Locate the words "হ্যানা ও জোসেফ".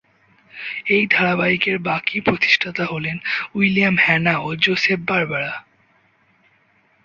3.99-4.99